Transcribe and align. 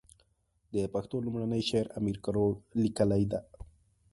د 0.73 0.75
پښتو 0.93 1.15
لومړنی 1.25 1.61
شعر 1.69 1.87
امير 1.99 2.17
کروړ 2.25 2.51
ليکلی 2.83 3.23
ده. 3.31 3.39